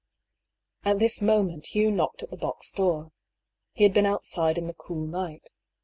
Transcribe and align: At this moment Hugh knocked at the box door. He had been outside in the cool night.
At 0.83 0.97
this 0.97 1.21
moment 1.21 1.67
Hugh 1.75 1.91
knocked 1.91 2.23
at 2.23 2.31
the 2.31 2.35
box 2.35 2.71
door. 2.71 3.11
He 3.73 3.83
had 3.83 3.93
been 3.93 4.07
outside 4.07 4.57
in 4.57 4.65
the 4.65 4.73
cool 4.73 5.05
night. 5.05 5.51